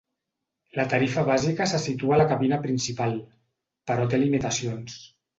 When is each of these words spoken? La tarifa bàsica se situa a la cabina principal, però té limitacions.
La 0.77 0.83
tarifa 0.93 1.23
bàsica 1.25 1.67
se 1.71 1.81
situa 1.83 2.15
a 2.15 2.17
la 2.21 2.25
cabina 2.31 2.59
principal, 2.63 3.13
però 3.91 4.07
té 4.15 4.21
limitacions. 4.23 4.97